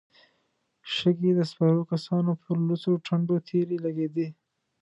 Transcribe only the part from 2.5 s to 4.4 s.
لوڅو ټنډو تېرې لګېدې.